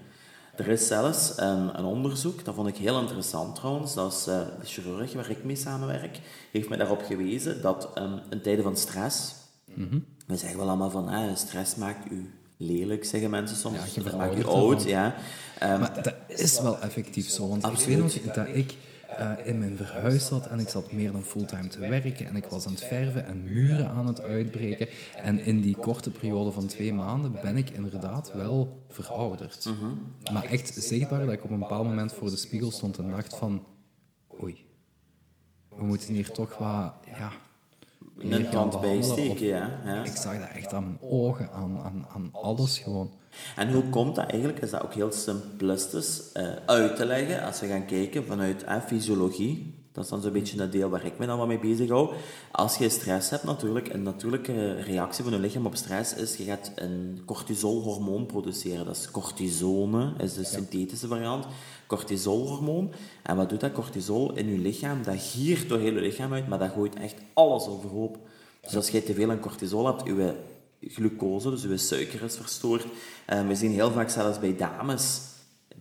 [0.55, 4.39] Er is zelfs een, een onderzoek, dat vond ik heel interessant trouwens, dat is eh,
[4.59, 6.19] de chirurg waar ik mee samenwerk,
[6.51, 9.35] heeft mij daarop gewezen dat ehm, in tijden van stress,
[10.25, 13.77] we zeggen wel allemaal van, ah, stress maakt u lelijk, zeggen mensen soms.
[13.77, 15.15] Ja, je maakt veroudert oud, ja.
[15.59, 17.47] Ehm, Maar dat is wel effectief zo.
[17.47, 18.75] Want ik weet nog dat ik
[19.17, 22.45] eh, in mijn verhuis zat en ik zat meer dan fulltime te werken en ik
[22.45, 24.87] was aan het verven en muren aan het uitbreken.
[25.15, 29.69] En in die korte periode van twee maanden ben ik inderdaad wel verouderd.
[30.31, 33.35] Maar echt zichtbaar dat ik op een bepaald moment voor de spiegel stond en dacht
[33.35, 33.65] van...
[34.43, 34.65] Oei,
[35.69, 36.93] we moeten hier toch wat...
[37.17, 37.31] Ja,
[38.23, 39.79] meer Een behandelen, bijsteken, ja.
[39.85, 40.03] ja.
[40.03, 43.11] Ik zag dat echt aan mijn ogen, aan, aan, aan alles gewoon.
[43.55, 44.61] En hoe komt dat eigenlijk?
[44.61, 49.78] Is dat ook heel simplistisch eh, uit te leggen als we gaan kijken vanuit fysiologie.
[49.99, 52.09] Dat is dan zo'n beetje het deel waar ik me dan wat mee bezig hou.
[52.51, 56.43] Als je stress hebt natuurlijk, een natuurlijke reactie van je lichaam op stress is, je
[56.43, 58.85] gaat een cortisolhormoon produceren.
[58.85, 61.45] Dat is cortisone, is de synthetische variant.
[61.87, 62.91] Cortisolhormoon.
[63.23, 65.03] En wat doet dat cortisol in je lichaam?
[65.03, 68.17] Dat giert door heel je lichaam uit, maar dat gooit echt alles overhoop.
[68.61, 70.35] Dus als je te veel aan cortisol hebt, je
[70.81, 72.85] glucose, dus je suiker is verstoord.
[73.25, 75.21] Eh, we zien heel vaak zelfs bij dames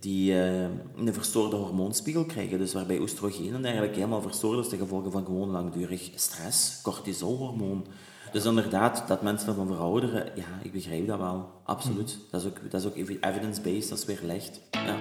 [0.01, 0.63] die eh,
[0.97, 5.51] een verstoorde hormoonspiegel krijgen, dus waarbij oestrogenen eigenlijk helemaal verstoord is ten gevolge van gewoon
[5.51, 7.87] langdurig stress, cortisolhormoon.
[8.33, 12.19] Dus inderdaad, dat mensen ervan verouderen, ja, ik begrijp dat wel, absoluut.
[12.31, 14.61] Dat is ook, dat is ook evi- evidence-based, dat is weer licht.
[14.71, 14.97] Ja.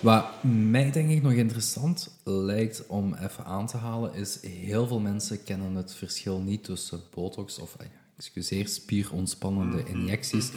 [0.00, 5.00] Wat mij denk ik nog interessant lijkt om even aan te halen, is heel veel
[5.00, 7.76] mensen kennen het verschil niet tussen botox of,
[8.20, 10.50] excuseer, spierontspannende injecties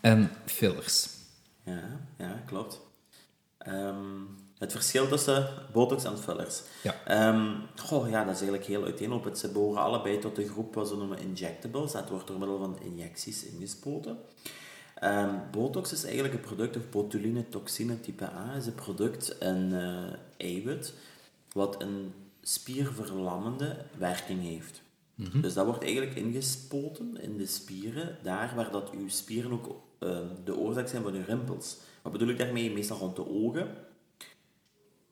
[0.00, 1.08] en fillers.
[1.64, 2.80] Ja, ja klopt.
[3.58, 4.22] Ehm,
[4.58, 6.62] het verschil tussen botox en fillers.
[6.82, 6.94] Ja.
[7.76, 9.38] Goh, ja, dat is eigenlijk heel uiteenlopend.
[9.38, 11.92] Ze behoren allebei tot de groep wat ze noemen injectables.
[11.92, 14.18] Dat wordt door middel van injecties ingespoten.
[14.94, 19.72] Ehm, botox is eigenlijk een product, of botuline toxine type A, is een product, een
[19.72, 20.94] eh, eiwit,
[21.52, 24.82] wat een spierverlammende werking heeft.
[25.40, 30.18] Dus dat wordt eigenlijk ingespoten in de spieren, daar waar dat uw spieren ook eh,
[30.44, 31.76] de oorzaak zijn van uw rimpels.
[32.02, 32.72] Wat bedoel ik daarmee?
[32.72, 33.68] Meestal rond de ogen,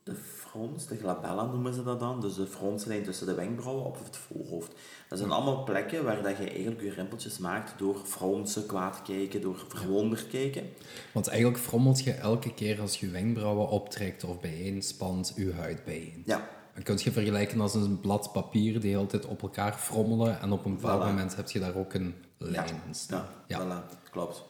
[0.02, 3.98] de frons, de glabella noemen ze dat dan, dus de fronslijn tussen de wenkbrauwen op
[4.04, 4.72] het voorhoofd.
[5.08, 9.40] Dat zijn allemaal plekken waar dat je eigenlijk je rimpeltjes maakt door fronsen, kwaad kijken,
[9.40, 10.70] door verwonderd kijken.
[11.12, 16.22] Want eigenlijk frommelt je elke keer als je wenkbrauwen optrekt of bijeenspant, je huid bijeen.
[16.26, 20.52] Ja, Dan kun je vergelijken als een blad papier die altijd op elkaar frommelen en
[20.52, 21.06] op een bepaald Voilà.
[21.06, 23.26] moment heb je daar ook een lijn in staan.
[23.46, 24.44] Ja, voilà, klopt.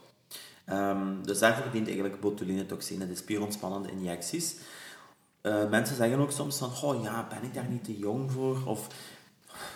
[0.65, 4.57] Ehm, dus daarvoor dient eigenlijk botulinetoxine, de spierontspannende injecties.
[5.41, 8.63] Eh, mensen zeggen ook soms van, oh ja, ben ik daar niet te jong voor?
[8.67, 8.87] Of,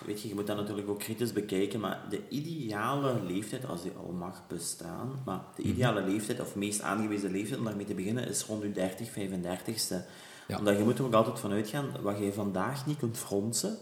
[0.06, 3.92] weet je, je moet dat natuurlijk ook kritisch bekijken, maar de ideale leeftijd, als die
[3.92, 8.28] al mag bestaan, maar de ideale leeftijd, of meest aangewezen leeftijd om daarmee te beginnen,
[8.28, 9.96] is rond je 30, 35ste.
[10.48, 10.58] Ja.
[10.58, 13.76] Omdat je moet er ook altijd van uitgaan, wat je vandaag niet kunt fronsen,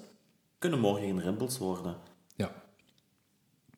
[0.58, 1.96] kunnen morgen geen rimpels worden.
[2.36, 2.52] Ja.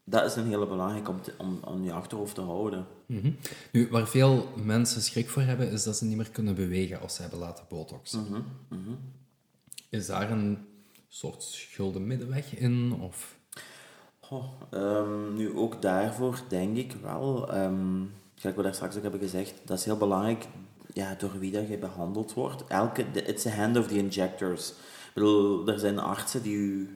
[0.04, 2.86] Dat is een hele belangrijke om, te- om aan je achterhoofd te houden.
[3.06, 3.30] Mhm.
[3.72, 7.14] Nu, waar veel mensen schrik voor hebben, is dat ze niet meer kunnen bewegen als
[7.14, 8.26] ze hebben laten botoxen.
[9.88, 10.66] Is daar een
[11.08, 12.92] soort gulden middenweg in?
[13.00, 13.36] Of...
[14.70, 18.02] Ehm, nu ook daarvoor denk ik wel, ehm
[18.34, 20.46] gelijk we daar straks ook hebben gezegd, dat is heel belangrijk
[20.92, 22.64] ja, door wie dat je behandeld wordt.
[22.68, 24.68] Elke, it's the hand of the injectors.
[24.68, 26.86] Ik bedoel, er zijn artsen die je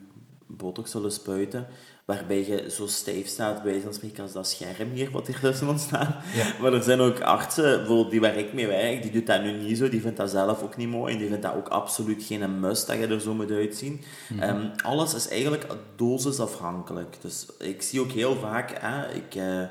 [0.47, 1.67] botox zullen spuiten,
[2.05, 5.69] waarbij je zo stijf staat, bij van spreken, als dat scherm hier, wat hier tussen
[5.69, 6.15] ons staat.
[6.35, 6.53] Ja.
[6.61, 9.53] Maar er zijn ook artsen, bijvoorbeeld die waar ik mee werk, die doet dat nu
[9.53, 12.23] niet zo, die vindt dat zelf ook niet mooi en die vindt dat ook absoluut
[12.23, 14.01] geen must dat je er zo moet uitzien.
[14.41, 17.17] Ehm, alles is eigenlijk dosisafhankelijk.
[17.21, 19.63] Dus ik zie ook heel vaak, hè, ik, eh,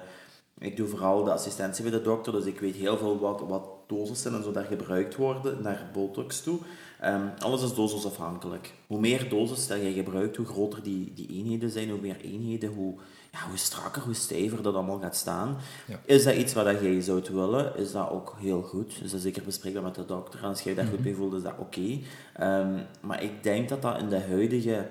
[0.59, 3.74] ik doe vooral de assistentie bij de dokter, dus ik weet heel veel wat, wat
[3.88, 6.60] doses zijn en zo daar gebruikt worden naar botox toe.
[7.00, 8.74] Ehm, alles is dosisafhankelijk.
[8.88, 12.74] Hoe meer dosis dat je gebruikt, hoe groter die, die eenheden zijn, hoe meer eenheden,
[12.74, 12.95] hoe,
[13.32, 15.58] ja, hoe strakker, hoe stijver dat allemaal gaat staan.
[15.88, 16.00] Ja.
[16.06, 19.02] Is dat iets wat dat jij zou willen, is dat ook heel goed.
[19.02, 20.39] Dus dat zeker bespreekbaar met de dokter.
[20.39, 22.00] En als jij daar goed bij voelt, is dat oké.
[22.34, 24.89] Ehm, maar ik denk dat dat in de huidige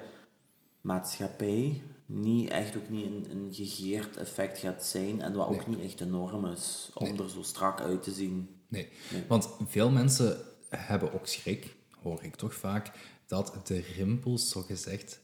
[0.81, 5.21] maatschappij niet echt ook niet een, een gegeerd effect gaat zijn.
[5.21, 8.49] En wat ook niet echt de norm is, om er zo strak uit te zien.
[8.75, 8.89] Nee.
[9.29, 10.37] Want veel mensen
[10.69, 12.91] hebben ook schrik, hoor ik toch vaak,
[13.27, 15.21] dat de rimpels zogezegd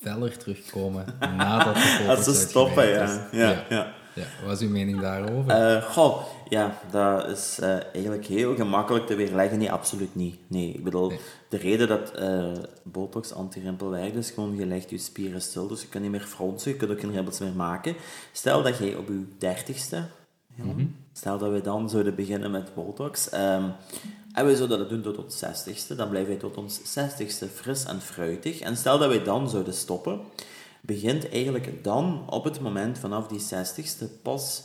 [0.00, 1.04] feller terugkomen
[1.36, 3.02] nadat de Als ze stoppen, ja.
[3.04, 3.38] is.
[3.38, 3.94] Ja, ja.
[4.14, 5.50] Ja, Wat is uw mening daarover?
[5.50, 9.58] Eh, goh, ja, dat is eh, eigenlijk heel gemakkelijk te weerleggen.
[9.58, 10.36] Nee, absoluut niet.
[10.46, 11.18] Nee, ik bedoel, Nee.
[11.48, 12.52] de reden dat eh,
[12.82, 16.20] botox anti-rimpel werkt, is gewoon, je legt je spieren stil, dus je kunt niet meer
[16.20, 17.94] fronsen, je kunt ook geen rimpels meer maken.
[18.32, 19.96] Stel dat jij op je dertigste,
[20.54, 20.64] ja,
[21.16, 23.68] stel dat we dan zouden beginnen met botox, ehm,
[24.32, 27.84] en we zouden dat doen tot ons zestigste, dan blijven wij tot ons zestigste fris
[27.84, 28.60] en fruitig.
[28.60, 30.20] En stel dat wij dan zouden stoppen,
[30.80, 34.62] begint eigenlijk dan op het moment vanaf die zestigste pas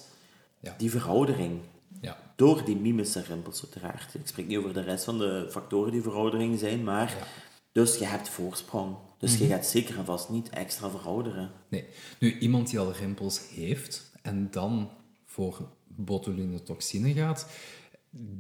[0.60, 0.76] Ja.
[0.78, 1.60] die veroudering.
[2.02, 2.18] ja.
[2.36, 4.14] door die mimische rimpels uiteraard.
[4.14, 7.28] Ik spreek niet over de rest van de factoren die veroudering zijn, maar...
[7.72, 8.96] Dus je hebt voorsprong.
[9.18, 11.52] Dus je gaat zeker en vast niet extra verouderen.
[11.68, 11.86] Nee.
[12.20, 14.90] Nu, iemand die al rimpels heeft en dan
[15.26, 15.62] voor
[16.06, 17.48] botulinetoxine gaat,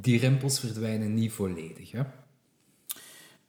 [0.01, 2.03] die rimpels verdwijnen niet volledig, hè?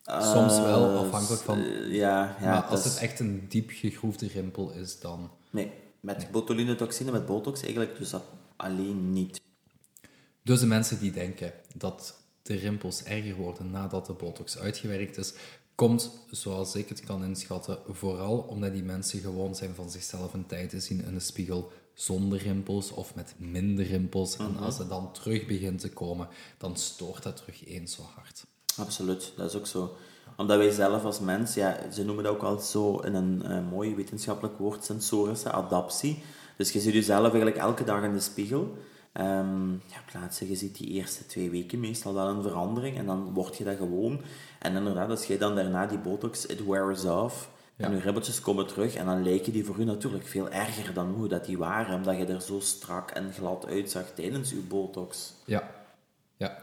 [0.05, 1.59] Soms wel, afhankelijk van...
[1.59, 2.51] Eh, ja, ja.
[2.51, 5.31] maar als het echt een diep gegroefde rimpel is, dan...
[5.51, 8.25] Nee, met botulinetoxine, met botox eigenlijk, dus dat
[8.57, 9.41] alleen niet.
[10.43, 15.35] Dus de mensen die denken dat de rimpels erger worden nadat de botox uitgewerkt is,
[15.75, 20.47] komt, zoals ik het kan inschatten, vooral omdat die mensen gewoon zijn van zichzelf een
[20.47, 24.37] tijd te zien in de spiegel zonder rimpels of met minder rimpels.
[24.37, 28.47] En als het dan terug begint te komen, dan stoort dat terug eens zo hard.
[28.77, 29.97] Absoluut, dat is ook zo.
[30.37, 33.69] Omdat wij zelf als mens, ja, ze noemen dat ook altijd zo in een eh,
[33.71, 36.23] mooi wetenschappelijk woord, sensorische adaptie.
[36.57, 38.77] Dus je ziet jezelf eigenlijk elke dag in de spiegel.
[39.13, 43.35] Ehm ja, plaatsen, je ziet die eerste twee weken meestal wel een verandering en dan
[43.35, 44.21] word je dat gewoon.
[44.59, 48.67] En inderdaad, als jij dan daarna die botox, it wears off, en je ribbeltjes komen
[48.67, 51.95] terug en dan lijken die voor u natuurlijk veel erger dan hoe dat die waren,
[51.95, 55.33] omdat je er zo strak en glad uitzag tijdens uw botox.
[55.45, 55.71] Ja.
[56.37, 56.57] ja.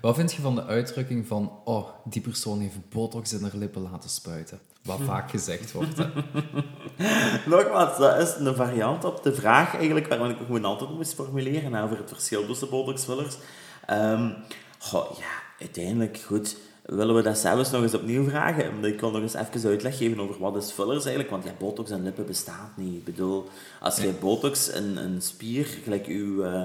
[0.00, 3.82] Wat vind je van de uitdrukking van, oh, die persoon heeft botox in haar lippen
[3.82, 4.60] laten spuiten?
[4.82, 6.08] Wat vaak gezegd wordt, hè?
[7.50, 11.82] Nogmaals, dat is een variant op de vraag eigenlijk waarom ik gewoon altijd moest formuleren
[11.82, 13.36] over het verschil tussen botoxfillers.
[13.86, 14.30] Ehm
[14.84, 18.70] goh, ja, uiteindelijk, goed, willen we dat zelfs nog eens opnieuw vragen?
[18.70, 21.52] Omdat Ik wil nog eens even uitleg geven over wat is fillers eigenlijk, want ja,
[21.58, 22.94] botox en lippen bestaat niet.
[22.94, 23.44] Ik bedoel,
[23.80, 26.44] als je botox een, een spier, gelijk uw...
[26.44, 26.62] eh,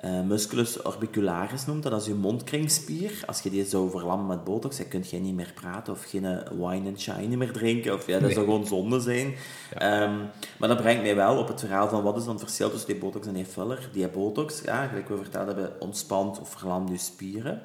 [0.00, 3.22] eh, musculus orbicularis noemt dat, dat is je mondkringspier.
[3.26, 6.24] Als je die zou verlammen met botox, dan kun je niet meer praten of geen
[6.24, 7.94] eh, wine and shine meer drinken.
[7.94, 9.34] Of ja, dat zou gewoon zonde zijn.
[9.74, 10.14] Ehm,
[10.58, 12.88] maar dat brengt mij wel op het verhaal van wat is dan het verschil tussen
[12.88, 13.88] die botox en die filler.
[13.92, 17.62] Die botox, ja, gelijk we verteld hebben, ontspant of verlamt je spieren.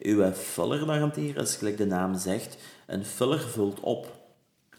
[0.00, 4.18] Uw filler daarentegen is, gelijk de naam zegt, een filler vult op.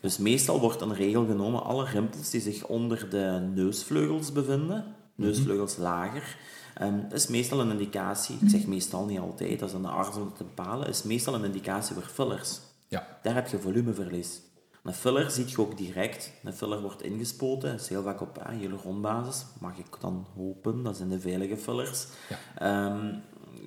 [0.02, 5.78] Dus meestal wordt een regel genomen, alle rimpels die zich onder de neusvleugels bevinden, neusvleugels
[5.78, 6.38] lager,
[6.76, 10.18] ehm, is meestal een indicatie, ik zeg meestal niet altijd, dat is aan de arts
[10.18, 12.60] om dat te bepalen, is meestal een indicatie voor fillers.
[12.88, 13.20] Ja.
[13.24, 14.42] Daar heb je volumeverlies.
[14.84, 16.32] Een filler ziet je ook direct.
[16.44, 20.98] Een filler wordt ingespoten, is heel vaak op eh, hyaluronbasis, mag ik dan hopen, dat
[20.98, 22.06] zijn de veilige fillers.
[22.30, 22.38] Ja.
[22.58, 23.16] Ehm,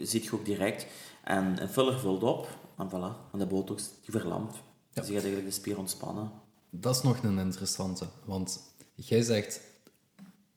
[0.00, 0.86] ziet je ook direct.
[1.24, 4.52] En een filler vult op, en voilà, en de botox die verlamt.
[4.92, 6.30] Dus je gaat eigenlijk de spier ontspannen.
[6.70, 8.60] Dat is nog een interessante, want
[8.94, 9.60] jij zegt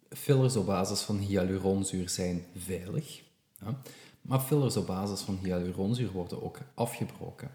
[0.10, 3.24] fillers op basis van hyaluronzuur zijn veilig,
[3.60, 3.82] ja?
[4.22, 7.52] maar fillers op basis van hyaluronzuur worden ook afgebroken.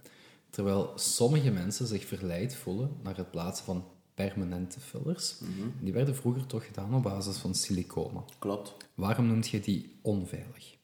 [0.50, 5.34] Terwijl sommige mensen zich verleid voelen naar het plaatsen van permanente fillers.
[5.80, 8.24] Die werden vroeger toch gedaan op basis van siliconen.
[8.38, 8.76] Klopt.
[8.94, 10.76] Waarom noemt je die onveilig?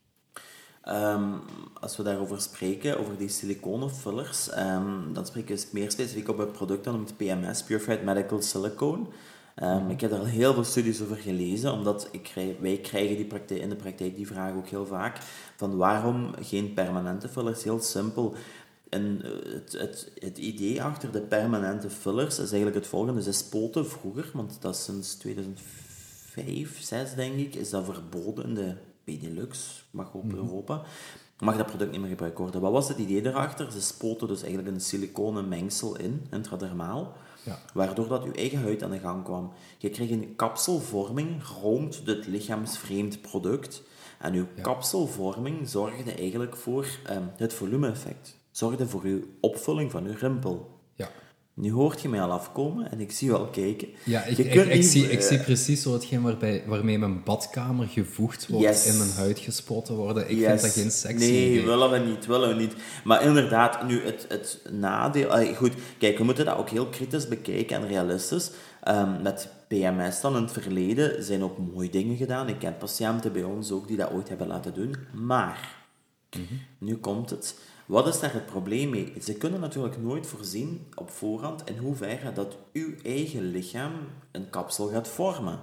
[0.89, 1.33] Ehm,
[1.81, 6.39] als we daarover spreken, over die siliconen fillers, ehm, dan spreken we meer specifiek op
[6.39, 9.05] het product dat noemt PMS, Purified Medical Silicone.
[9.55, 13.17] Ehm, Ik heb daar al heel veel studies over gelezen, omdat ik krijg, wij krijgen
[13.17, 15.19] die praktijk, in de praktijk die vraag ook heel vaak,
[15.57, 17.65] van waarom geen permanente fillers?
[17.65, 18.35] Heel simpel.
[18.89, 23.23] En eh, het, het, het idee achter de permanente fillers is eigenlijk het volgende.
[23.23, 28.55] Ze spoten vroeger, want dat is sinds 2005, 6 denk ik, is dat verboden in
[28.55, 28.75] de
[29.17, 30.83] Benelux, mag op Europa.
[31.39, 32.61] Mag dat product niet meer gebruikt worden.
[32.61, 33.73] Wat was het idee erachter?
[33.73, 37.59] Ze spoten dus eigenlijk een siliconen mengsel in, intradermaal, Ja.
[37.75, 39.53] waardoor dat je eigen huid aan de gang kwam.
[39.79, 43.83] Je kreeg een kapselvorming rond dit lichaamsvreemd product.
[44.19, 48.37] En uw kapselvorming zorgde eigenlijk voor ehm, het volume-effect.
[48.51, 50.78] Zorgde voor uw opvulling van uw rimpel.
[51.61, 53.89] Nu hoort je mij al afkomen en ik zie je al kijken.
[54.05, 56.63] Ja, ik, Je ik, kunt ik, niet, zie, ik eh, zie precies zo hetgeen waarbij,
[56.67, 58.87] waarmee mijn badkamer gevoegd wordt Yes.
[58.87, 60.31] in mijn huid gespoten worden.
[60.31, 60.47] Ik Yes.
[60.49, 61.65] vind dat geen sexy Nee, idee.
[61.65, 62.75] willen we niet, willen we niet.
[63.05, 65.55] Maar inderdaad, nu het, het nadeel...
[65.55, 68.51] goed, kijk, we moeten dat ook heel kritisch bekijken en realistisch.
[68.83, 72.49] Ehm, met PMS dan in het verleden zijn ook mooie dingen gedaan.
[72.49, 74.95] Ik ken patiënten bij ons ook die dat ooit hebben laten doen.
[75.13, 75.77] Maar,
[76.79, 77.59] nu komt het.
[77.89, 79.13] Wat is daar het probleem mee?
[79.23, 83.93] Ze kunnen natuurlijk nooit voorzien op voorhand in hoeverre dat uw eigen lichaam
[84.33, 85.61] een kapsel gaat vormen.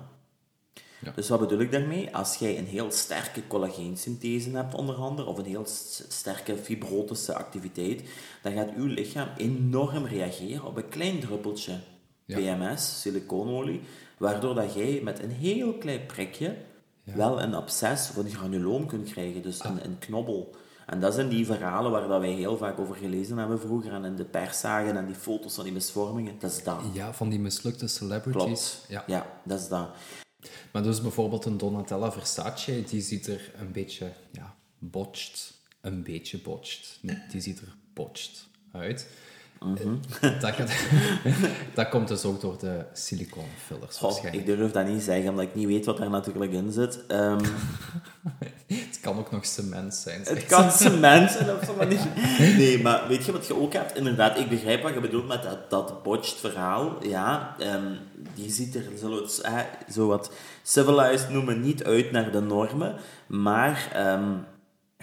[1.15, 2.15] Dus wat bedoel ik daarmee?
[2.15, 5.65] Als jij een heel sterke collageensynthese hebt onder andere, of een heel
[6.09, 8.03] sterke fibrotische activiteit,
[8.43, 11.79] dan gaat uw lichaam enorm reageren op een klein druppeltje
[12.25, 12.38] Ja.
[12.38, 13.81] PMS, siliconolie,
[14.17, 16.55] waardoor dat jij met een heel klein prikje
[17.03, 19.71] wel een absces of een granuloom kunt krijgen, dus Ah.
[19.71, 20.55] een, een knobbel.
[20.86, 24.06] En dat zijn die verhalen waar dat wij heel vaak over gelezen hebben vroeger en
[24.06, 26.39] in de pers zagen en die foto's van die misvormingen.
[26.39, 26.82] Dat is dat.
[26.93, 28.43] Ja, van die mislukte celebrities.
[28.43, 28.86] Klopt.
[28.88, 29.04] Ja.
[29.08, 29.89] ja, dat is dat.
[30.71, 36.38] Maar dus bijvoorbeeld een Donatella Versace, die ziet er een beetje ja, botcht, een beetje
[36.38, 36.98] botcht.
[37.02, 39.08] Nee, die ziet er botcht uit.
[39.65, 39.95] Mhm.
[40.39, 40.71] Dat, gaat-
[41.73, 44.47] dat komt dus ook door de siliconfillers waarschijnlijk.
[44.47, 46.99] ik durf dat niet zeggen, omdat ik niet weet wat daar natuurlijk in zit.
[47.08, 47.39] Ehm,
[48.67, 50.21] Het kan ook nog cement zijn.
[50.23, 52.06] het kan cement zijn of zo, maar niet.
[52.58, 53.97] Nee, maar weet je wat je ook hebt?
[53.97, 56.97] Inderdaad, ik begrijp wat je bedoelt met dat, dat botched verhaal.
[57.08, 57.86] Ja, ehm,
[58.36, 59.60] die ziet er, zullen we het eh,
[59.93, 60.32] zo wat
[60.63, 62.95] civilized noemen, niet uit naar de normen.
[63.28, 64.30] Maar ehm,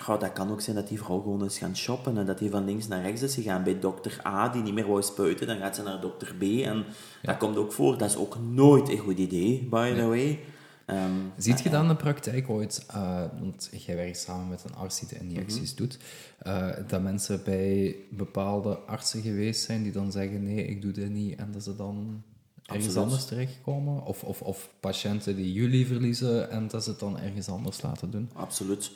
[0.02, 2.50] goh, dat kan ook zijn dat die vrouw gewoon is gaan shoppen en dat die
[2.50, 3.62] van links naar rechts is gegaan.
[3.62, 6.42] Bij dokter A, die niet meer wou spuiten, dan gaat ze naar dokter B.
[6.42, 6.84] En
[7.22, 7.98] dat komt ook voor.
[7.98, 10.40] Dat is ook nooit een goed idee, by the way.
[10.86, 14.74] Ehm, Ziet je dan in de praktijk ooit, eh, want jij werkt samen met een
[14.74, 15.98] arts die de injecties doet,
[16.38, 21.10] eh, dat mensen bij bepaalde artsen geweest zijn die dan zeggen nee, ik doe dit
[21.10, 22.22] niet en dat ze dan
[22.62, 23.04] ergens Absoluut.
[23.04, 24.04] anders terechtkomen?
[24.04, 28.10] Of, of, of patiënten die jullie verliezen en dat ze het dan ergens anders laten
[28.10, 28.30] doen?
[28.32, 28.90] Absoluut.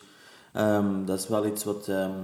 [0.56, 2.20] Ehm, dat is wel iets wat, ehm,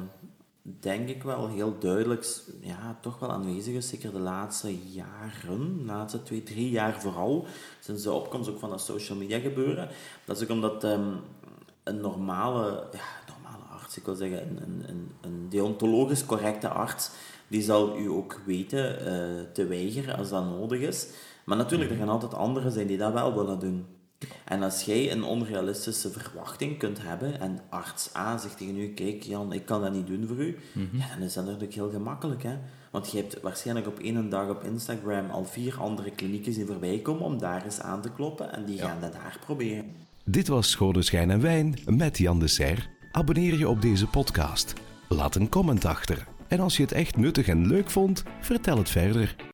[0.63, 2.27] denk ik wel heel duidelijk,
[2.61, 3.89] ja, toch wel aanwezig is.
[3.89, 7.47] Zeker de laatste jaren, de laatste twee, drie jaar vooral,
[7.81, 9.89] sinds de opkomst ook van dat social media gebeuren.
[10.25, 11.15] Dat is ook omdat ehm,
[11.83, 17.11] een normale, ja, normale arts, ik wil zeggen, een, een, een, een deontologisch correcte arts,
[17.49, 21.09] die zal u ook weten eh, te weigeren als dat nodig is.
[21.45, 23.87] Maar natuurlijk, er gaan altijd anderen zijn die dat wel willen doen.
[24.45, 29.23] En als jij een onrealistische verwachting kunt hebben en arts A zegt tegen u, kijk
[29.23, 30.59] Jan, ik kan dat niet doen voor u,
[30.93, 32.43] ja, dan is dat natuurlijk heel gemakkelijk.
[32.43, 32.57] Hè?
[32.91, 36.99] Want je hebt waarschijnlijk op één dag op Instagram al vier andere klinieken zien voorbij
[36.99, 39.85] komen om daar eens aan te kloppen en die gaan dat daar proberen.
[40.25, 42.83] Dit was Schone Schijn en Wijn met Jan de Serre.
[43.13, 44.73] Abonneer je op deze podcast.
[45.09, 46.27] Laat een comment achter.
[46.49, 49.52] En als je het echt nuttig en leuk vond, vertel het verder.